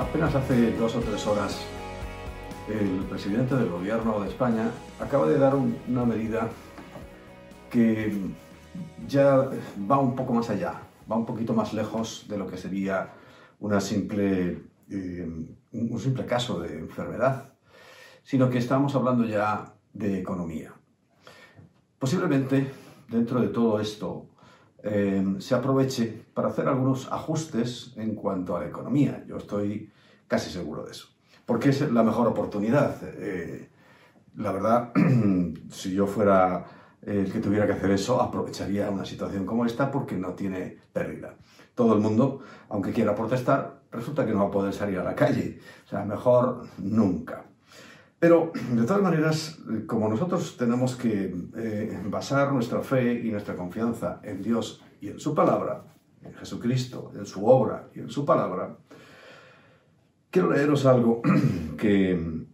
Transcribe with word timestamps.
apenas 0.00 0.34
hace 0.34 0.72
dos 0.72 0.96
o 0.96 1.00
tres 1.00 1.26
horas 1.26 1.60
el 2.68 3.04
presidente 3.04 3.54
del 3.54 3.68
gobierno 3.68 4.20
de 4.20 4.28
España 4.28 4.70
acaba 4.98 5.26
de 5.26 5.38
dar 5.38 5.54
una 5.54 6.04
medida 6.06 6.48
que 7.68 8.16
ya 9.06 9.50
va 9.90 9.98
un 9.98 10.16
poco 10.16 10.32
más 10.32 10.48
allá, 10.48 10.80
va 11.10 11.16
un 11.16 11.26
poquito 11.26 11.52
más 11.52 11.74
lejos 11.74 12.24
de 12.28 12.38
lo 12.38 12.46
que 12.46 12.56
sería 12.56 13.12
una 13.58 13.80
simple, 13.80 14.62
eh, 14.88 15.28
un 15.72 16.00
simple 16.00 16.24
caso 16.24 16.60
de 16.60 16.78
enfermedad, 16.78 17.52
sino 18.22 18.48
que 18.48 18.58
estamos 18.58 18.94
hablando 18.94 19.26
ya 19.26 19.74
de 19.92 20.18
economía. 20.18 20.72
Posiblemente 21.98 22.72
dentro 23.08 23.40
de 23.42 23.48
todo 23.48 23.78
esto 23.80 24.29
eh, 24.82 25.36
se 25.38 25.54
aproveche 25.54 26.24
para 26.32 26.48
hacer 26.48 26.68
algunos 26.68 27.10
ajustes 27.12 27.92
en 27.96 28.14
cuanto 28.14 28.56
a 28.56 28.60
la 28.60 28.66
economía. 28.66 29.24
Yo 29.26 29.36
estoy 29.36 29.90
casi 30.26 30.50
seguro 30.50 30.84
de 30.84 30.92
eso, 30.92 31.08
porque 31.46 31.70
es 31.70 31.80
la 31.90 32.02
mejor 32.02 32.26
oportunidad. 32.26 32.96
Eh, 33.02 33.68
la 34.36 34.52
verdad, 34.52 34.92
si 35.70 35.92
yo 35.92 36.06
fuera 36.06 36.66
el 37.02 37.32
que 37.32 37.40
tuviera 37.40 37.66
que 37.66 37.72
hacer 37.72 37.90
eso, 37.90 38.20
aprovecharía 38.20 38.90
una 38.90 39.04
situación 39.04 39.46
como 39.46 39.64
esta 39.64 39.90
porque 39.90 40.16
no 40.16 40.34
tiene 40.34 40.78
pérdida. 40.92 41.34
Todo 41.74 41.94
el 41.94 42.00
mundo, 42.00 42.40
aunque 42.68 42.92
quiera 42.92 43.14
protestar, 43.14 43.82
resulta 43.90 44.26
que 44.26 44.32
no 44.32 44.40
va 44.40 44.46
a 44.46 44.50
poder 44.50 44.72
salir 44.72 44.98
a 44.98 45.04
la 45.04 45.14
calle. 45.14 45.58
O 45.86 45.88
sea, 45.88 46.04
mejor 46.04 46.66
nunca. 46.78 47.49
Pero, 48.20 48.52
de 48.72 48.82
todas 48.84 49.00
maneras, 49.00 49.58
como 49.86 50.06
nosotros 50.06 50.58
tenemos 50.58 50.94
que 50.94 51.34
eh, 51.56 52.02
basar 52.04 52.52
nuestra 52.52 52.82
fe 52.82 53.14
y 53.14 53.30
nuestra 53.30 53.56
confianza 53.56 54.20
en 54.22 54.42
Dios 54.42 54.84
y 55.00 55.08
en 55.08 55.18
su 55.18 55.34
palabra, 55.34 55.86
en 56.22 56.34
Jesucristo, 56.34 57.12
en 57.16 57.24
su 57.24 57.46
obra 57.46 57.88
y 57.94 58.00
en 58.00 58.10
su 58.10 58.26
palabra, 58.26 58.76
quiero 60.30 60.50
leeros 60.50 60.84
algo 60.84 61.22
que 61.78 62.46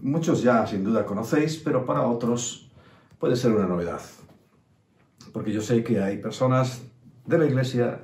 muchos 0.00 0.42
ya 0.42 0.66
sin 0.66 0.82
duda 0.82 1.04
conocéis, 1.04 1.58
pero 1.58 1.84
para 1.84 2.06
otros 2.06 2.72
puede 3.18 3.36
ser 3.36 3.52
una 3.52 3.66
novedad. 3.66 4.00
Porque 5.30 5.52
yo 5.52 5.60
sé 5.60 5.84
que 5.84 6.00
hay 6.00 6.16
personas 6.22 6.82
de 7.26 7.36
la 7.36 7.44
iglesia, 7.44 8.00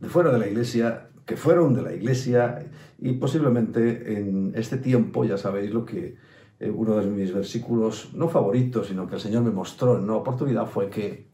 de 0.00 0.08
fuera 0.10 0.30
de 0.32 0.38
la 0.38 0.48
iglesia, 0.48 1.05
que 1.26 1.36
fueron 1.36 1.74
de 1.74 1.82
la 1.82 1.92
iglesia 1.92 2.70
y 2.98 3.12
posiblemente 3.14 4.18
en 4.18 4.52
este 4.54 4.78
tiempo, 4.78 5.24
ya 5.24 5.36
sabéis 5.36 5.72
lo 5.72 5.84
que 5.84 6.16
eh, 6.60 6.70
uno 6.70 6.96
de 6.96 7.06
mis 7.06 7.34
versículos, 7.34 8.14
no 8.14 8.28
favoritos, 8.28 8.86
sino 8.86 9.06
que 9.06 9.16
el 9.16 9.20
Señor 9.20 9.42
me 9.42 9.50
mostró 9.50 9.98
en 9.98 10.04
una 10.04 10.14
oportunidad 10.14 10.66
fue 10.66 10.88
que 10.88 11.28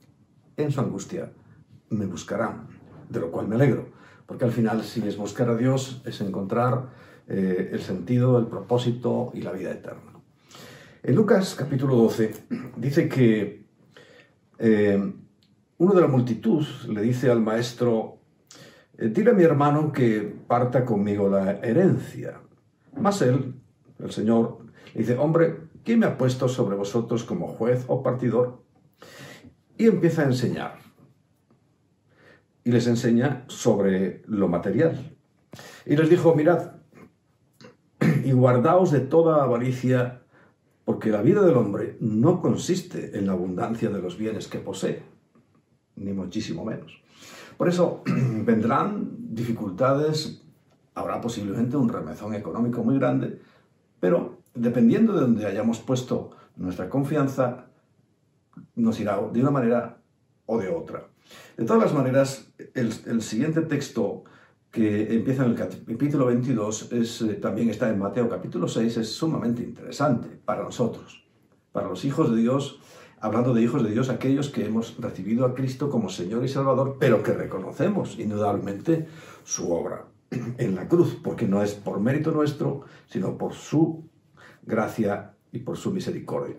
en 0.57 0.73
su 0.73 0.81
angustia 0.81 1.31
me 1.91 2.07
buscarán, 2.07 2.69
de 3.09 3.21
lo 3.21 3.31
cual 3.31 3.47
me 3.47 3.55
alegro, 3.55 3.91
porque 4.27 4.47
al 4.47 4.51
final 4.51 4.83
si 4.83 5.07
es 5.07 5.17
buscar 5.17 5.51
a 5.51 5.57
Dios 5.57 6.03
es 6.07 6.21
encontrar 6.23 6.89
eh, 7.29 7.71
el 7.73 7.81
sentido, 7.81 8.39
el 8.39 8.47
propósito 8.47 9.31
y 9.35 9.43
la 9.43 9.53
vida 9.53 9.71
eterna. 9.71 10.13
En 11.03 11.15
Lucas 11.15 11.55
capítulo 11.55 11.97
12 11.97 12.35
dice 12.77 13.09
que 13.09 13.67
eh, 14.59 15.13
uno 15.79 15.95
de 15.95 16.01
la 16.01 16.07
multitud 16.07 16.65
le 16.89 17.03
dice 17.03 17.31
al 17.31 17.43
maestro, 17.43 18.22
dile 18.99 19.31
a 19.31 19.35
mi 19.35 19.43
hermano 19.43 19.93
que 19.93 20.21
parta 20.47 20.85
conmigo 20.85 21.29
la 21.29 21.53
herencia. 21.61 22.41
Mas 22.99 23.23
él, 23.23 23.55
el 23.99 24.11
Señor, 24.11 24.59
dice, 24.95 25.17
hombre, 25.17 25.57
¿quién 25.85 26.01
me 26.01 26.07
ha 26.07 26.19
puesto 26.19 26.49
sobre 26.49 26.77
vosotros 26.77 27.25
como 27.25 27.49
juez 27.49 27.85
o 27.89 28.03
partidor? 28.03 28.63
Y 29.79 29.87
empieza 29.87 30.23
a 30.23 30.27
enseñar. 30.27 30.79
Y 32.65 32.71
les 32.71 32.87
enseña 32.87 33.45
sobre 33.49 34.23
lo 34.27 34.49
material. 34.49 35.17
Y 35.85 35.97
les 35.97 36.09
dijo, 36.09 36.35
mirad, 36.35 36.73
y 38.25 38.33
guardaos 38.33 38.91
de 38.91 39.01
toda 39.01 39.43
avaricia, 39.43 40.23
porque 40.85 41.11
la 41.11 41.23
vida 41.23 41.43
del 41.43 41.57
hombre 41.57 41.97
no 42.01 42.41
consiste 42.41 43.19
en 43.19 43.27
la 43.27 43.33
abundancia 43.33 43.89
de 43.91 44.01
los 44.01 44.19
bienes 44.19 44.49
que 44.49 44.59
posee, 44.59 45.03
ni 45.97 46.13
muchísimo 46.13 46.65
menos. 46.65 47.03
Por 47.57 47.69
eso 47.69 48.03
vendrán 48.45 49.35
dificultades, 49.35 50.43
habrá 50.95 51.21
posiblemente 51.21 51.77
un 51.77 51.89
remezón 51.89 52.35
económico 52.35 52.83
muy 52.83 52.99
grande, 52.99 53.41
pero 54.01 54.39
dependiendo 54.55 55.15
de 55.15 55.21
donde 55.21 55.47
hayamos 55.47 55.81
puesto 55.81 56.33
nuestra 56.57 56.89
confianza, 56.89 57.67
nos 58.75 59.01
irá 59.01 59.21
de 59.33 59.41
una 59.41 59.51
manera 59.51 59.99
o 60.47 60.59
de 60.59 60.69
otra. 60.69 61.09
De 61.57 61.65
todas 61.65 61.83
las 61.83 61.95
maneras, 61.95 62.53
el, 62.75 63.23
siguiente 63.23 63.63
texto 63.63 64.25
que 64.71 65.15
empieza 65.15 65.45
en 65.45 65.51
el 65.51 65.57
capítulo 65.57 66.27
22 66.27 66.93
es, 66.93 67.23
eh, 67.23 67.35
también 67.35 67.69
está 67.69 67.89
en 67.91 67.99
Mateo 67.99 68.29
capítulo 68.29 68.69
6, 68.69 68.97
es 68.97 69.13
sumamente 69.13 69.63
interesante 69.63 70.29
para 70.45 70.63
nosotros, 70.63 71.25
para 71.73 71.89
los 71.89 72.05
hijos 72.05 72.35
de 72.35 72.41
Dios 72.41 72.81
hablando 73.23 73.55
de 73.55 73.63
hijos 73.63 73.85
de 73.85 73.93
Dios, 73.93 74.11
aquellos 74.11 74.51
que 74.51 74.67
hemos 74.67 74.97
recibido 74.99 75.47
a 75.47 75.55
Cristo 75.55 75.89
como 75.89 76.09
Señor 76.09 76.45
y 76.45 76.49
Salvador, 76.49 76.97
pero 76.99 77.23
que 77.23 77.33
reconocemos 77.33 78.19
indudablemente 78.19 79.07
su 79.45 79.73
obra 79.73 80.07
en 80.31 80.75
la 80.75 80.89
cruz, 80.89 81.17
porque 81.23 81.47
no 81.47 81.63
es 81.63 81.75
por 81.75 82.01
mérito 82.01 82.33
nuestro, 82.33 82.83
sino 83.07 83.39
por 83.39 83.55
su 83.55 84.09
gracia 84.65 85.35
y 85.53 85.61
por 85.61 85.77
su 85.77 85.93
misericordia. 85.93 86.57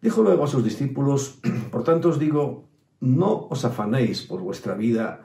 Dijo 0.00 0.22
luego 0.22 0.44
a 0.44 0.48
sus 0.48 0.64
discípulos, 0.64 1.40
por 1.70 1.84
tanto 1.84 2.08
os 2.08 2.18
digo, 2.18 2.68
no 3.00 3.48
os 3.50 3.66
afanéis 3.66 4.22
por 4.22 4.40
vuestra 4.40 4.74
vida, 4.74 5.24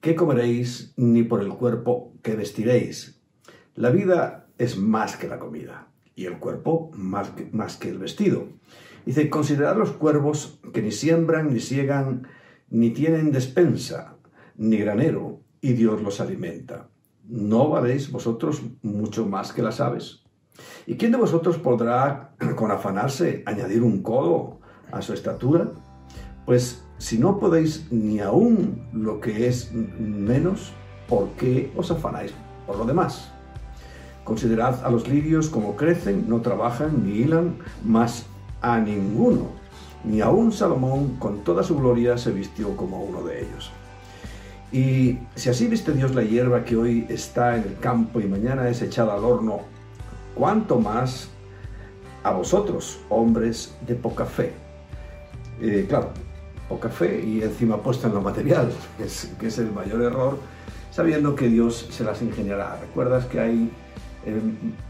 qué 0.00 0.14
comeréis, 0.14 0.94
ni 0.96 1.24
por 1.24 1.42
el 1.42 1.48
cuerpo 1.48 2.12
que 2.22 2.36
vestiréis. 2.36 3.20
La 3.74 3.90
vida 3.90 4.46
es 4.56 4.78
más 4.78 5.16
que 5.16 5.26
la 5.26 5.40
comida, 5.40 5.88
y 6.16 6.24
el 6.24 6.38
cuerpo 6.38 6.90
más 6.94 7.76
que, 7.76 7.88
el 7.88 7.98
vestido. 7.98 8.48
Dice, 9.04 9.30
considerad 9.30 9.76
los 9.76 9.92
cuervos 9.92 10.58
que 10.72 10.82
ni 10.82 10.90
siembran, 10.90 11.52
ni 11.52 11.60
siegan, 11.60 12.26
ni 12.68 12.90
tienen 12.90 13.30
despensa, 13.30 14.16
ni 14.56 14.78
granero, 14.78 15.42
y 15.60 15.74
Dios 15.74 16.02
los 16.02 16.20
alimenta. 16.20 16.88
¿No 17.24 17.68
valéis 17.68 18.10
vosotros 18.10 18.62
mucho 18.82 19.26
más 19.26 19.52
que 19.52 19.62
las 19.62 19.80
aves? 19.80 20.24
¿Y 20.86 20.96
quién 20.96 21.12
de 21.12 21.18
vosotros 21.18 21.58
podrá, 21.58 22.34
con 22.56 22.72
afanarse, 22.72 23.42
añadir 23.46 23.82
un 23.82 24.02
codo 24.02 24.60
a 24.90 25.02
su 25.02 25.12
estatura? 25.12 25.70
Pues 26.46 26.82
si 26.98 27.18
no 27.18 27.38
podéis 27.38 27.92
ni 27.92 28.20
aún 28.20 28.88
lo 28.92 29.20
que 29.20 29.48
es 29.48 29.72
menos, 29.72 30.72
¿por 31.08 31.28
qué 31.32 31.70
os 31.76 31.90
afanáis 31.90 32.32
por 32.66 32.78
lo 32.78 32.86
demás? 32.86 33.35
Considerad 34.26 34.84
a 34.84 34.90
los 34.90 35.06
lirios 35.06 35.48
como 35.48 35.76
crecen, 35.76 36.28
no 36.28 36.40
trabajan 36.40 37.06
ni 37.06 37.20
hilan, 37.20 37.54
mas 37.84 38.26
a 38.60 38.80
ninguno, 38.80 39.52
ni 40.02 40.20
aun 40.20 40.50
Salomón 40.50 41.14
con 41.20 41.44
toda 41.44 41.62
su 41.62 41.76
gloria 41.76 42.18
se 42.18 42.32
vistió 42.32 42.76
como 42.76 43.04
uno 43.04 43.22
de 43.22 43.42
ellos. 43.42 43.70
Y 44.72 45.20
si 45.36 45.48
así 45.48 45.68
viste 45.68 45.92
Dios 45.92 46.12
la 46.12 46.24
hierba 46.24 46.64
que 46.64 46.76
hoy 46.76 47.06
está 47.08 47.56
en 47.56 47.62
el 47.62 47.78
campo 47.78 48.18
y 48.20 48.26
mañana 48.26 48.68
es 48.68 48.82
echada 48.82 49.14
al 49.14 49.24
horno, 49.24 49.60
¿cuánto 50.34 50.80
más 50.80 51.28
a 52.24 52.32
vosotros, 52.32 52.98
hombres 53.08 53.76
de 53.86 53.94
poca 53.94 54.26
fe? 54.26 54.52
Eh, 55.60 55.86
claro, 55.88 56.10
poca 56.68 56.88
fe 56.88 57.22
y 57.24 57.42
encima 57.42 57.80
puesta 57.80 58.08
en 58.08 58.14
lo 58.14 58.22
material, 58.22 58.72
que 58.98 59.04
es, 59.04 59.32
que 59.38 59.46
es 59.46 59.58
el 59.58 59.70
mayor 59.70 60.02
error, 60.02 60.36
sabiendo 60.90 61.36
que 61.36 61.46
Dios 61.46 61.86
se 61.90 62.02
las 62.02 62.22
ingeniará. 62.22 62.76
¿Recuerdas 62.80 63.26
que 63.26 63.38
hay 63.38 63.70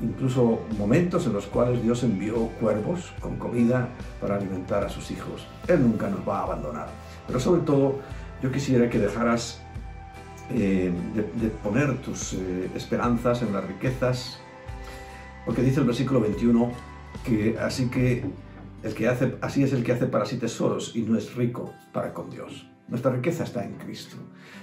incluso 0.00 0.60
momentos 0.78 1.26
en 1.26 1.34
los 1.34 1.46
cuales 1.46 1.82
Dios 1.82 2.02
envió 2.02 2.48
cuervos 2.60 3.12
con 3.20 3.36
comida 3.36 3.88
para 4.20 4.36
alimentar 4.36 4.84
a 4.84 4.88
sus 4.88 5.10
hijos. 5.10 5.46
Él 5.68 5.82
nunca 5.82 6.08
nos 6.08 6.26
va 6.26 6.40
a 6.40 6.42
abandonar. 6.44 6.88
Pero 7.26 7.38
sobre 7.38 7.62
todo, 7.62 7.98
yo 8.42 8.50
quisiera 8.50 8.88
que 8.88 8.98
dejaras 8.98 9.60
eh, 10.50 10.92
de, 11.14 11.48
poner 11.48 11.98
tus 11.98 12.34
eh, 12.34 12.70
esperanzas 12.74 13.42
en 13.42 13.52
las 13.52 13.64
riquezas, 13.64 14.38
porque 15.44 15.62
dice 15.62 15.80
el 15.80 15.86
versículo 15.86 16.20
21 16.20 16.70
que 17.24 17.56
así 17.58 17.88
que 17.88 18.24
el 18.82 18.94
que 18.94 19.08
hace, 19.08 19.36
así 19.40 19.62
es 19.62 19.72
el 19.72 19.82
que 19.82 19.92
hace 19.92 20.06
para 20.06 20.24
sí 20.24 20.36
tesoros 20.36 20.94
y 20.94 21.02
no 21.02 21.18
es 21.18 21.34
rico 21.34 21.72
para 21.92 22.12
con 22.14 22.30
Dios. 22.30 22.66
Nuestra 22.88 23.10
riqueza 23.10 23.44
está 23.44 23.64
en 23.64 23.74
Cristo. 23.74 24.16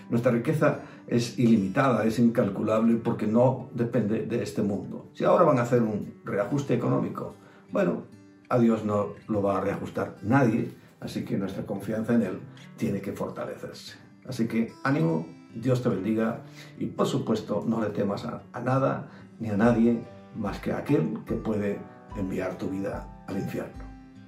Nuestra 0.09 0.31
riqueza 0.31 0.79
es 1.07 1.37
ilimitada, 1.37 2.05
es 2.05 2.19
incalculable 2.19 2.95
porque 2.95 3.27
no 3.27 3.69
depende 3.73 4.25
de 4.25 4.41
este 4.41 4.61
mundo. 4.61 5.09
Si 5.13 5.23
ahora 5.23 5.43
van 5.43 5.59
a 5.59 5.63
hacer 5.63 5.81
un 5.81 6.21
reajuste 6.23 6.73
económico, 6.73 7.35
bueno, 7.71 8.03
a 8.49 8.59
Dios 8.59 8.85
no 8.85 9.13
lo 9.27 9.41
va 9.41 9.57
a 9.57 9.61
reajustar 9.61 10.15
nadie, 10.21 10.71
así 10.99 11.25
que 11.25 11.37
nuestra 11.37 11.65
confianza 11.65 12.13
en 12.13 12.21
Él 12.21 12.39
tiene 12.77 13.01
que 13.01 13.11
fortalecerse. 13.11 13.97
Así 14.25 14.47
que 14.47 14.71
ánimo, 14.83 15.27
Dios 15.53 15.83
te 15.83 15.89
bendiga 15.89 16.41
y 16.77 16.85
por 16.85 17.07
supuesto 17.07 17.63
no 17.67 17.81
le 17.81 17.89
temas 17.89 18.25
a, 18.25 18.43
a 18.53 18.59
nada 18.61 19.09
ni 19.39 19.49
a 19.49 19.57
nadie 19.57 20.01
más 20.35 20.59
que 20.59 20.71
a 20.71 20.77
aquel 20.77 21.19
que 21.25 21.35
puede 21.35 21.79
enviar 22.15 22.57
tu 22.57 22.69
vida 22.69 23.07
al 23.27 23.37
infierno. 23.37 23.83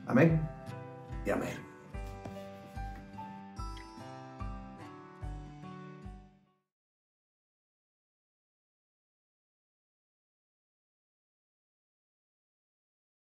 Amén 0.08 0.42
y 1.26 1.30
amén. 1.30 1.65